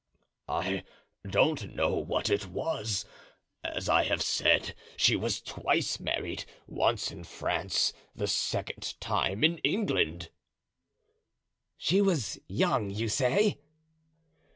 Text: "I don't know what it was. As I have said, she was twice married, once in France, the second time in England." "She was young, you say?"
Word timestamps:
"I 0.49 0.83
don't 1.29 1.75
know 1.75 1.91
what 1.93 2.31
it 2.31 2.47
was. 2.47 3.05
As 3.63 3.87
I 3.87 4.05
have 4.05 4.23
said, 4.23 4.73
she 4.97 5.15
was 5.15 5.39
twice 5.43 5.99
married, 5.99 6.45
once 6.65 7.11
in 7.11 7.23
France, 7.23 7.93
the 8.15 8.25
second 8.25 8.99
time 8.99 9.43
in 9.43 9.59
England." 9.59 10.31
"She 11.77 12.01
was 12.01 12.39
young, 12.47 12.89
you 12.89 13.09
say?" 13.09 13.59